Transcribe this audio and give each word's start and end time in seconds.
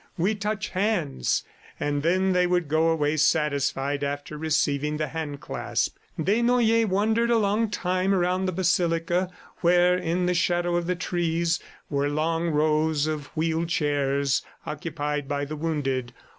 "We 0.17 0.33
touch 0.33 0.69
hands."... 0.69 1.43
And 1.79 2.01
then 2.01 2.31
they 2.33 2.47
would 2.47 2.67
go 2.67 2.87
away 2.89 3.17
satisfied 3.17 4.03
after 4.03 4.35
receiving 4.35 4.97
the 4.97 5.09
hand 5.09 5.41
clasp. 5.41 5.95
Desnoyers 6.19 6.87
wandered 6.87 7.29
a 7.29 7.37
long 7.37 7.69
time 7.69 8.11
around 8.11 8.47
the 8.47 8.51
basilica 8.51 9.29
where, 9.59 9.95
in 9.95 10.25
the 10.25 10.33
shadow 10.33 10.75
of 10.75 10.87
the 10.87 10.95
trees, 10.95 11.59
were 11.87 12.09
long 12.09 12.49
rows 12.49 13.05
of 13.05 13.27
wheeled 13.37 13.69
chairs 13.69 14.41
occupied 14.65 15.27
by 15.27 15.45
the 15.45 15.55
wounded. 15.55 16.13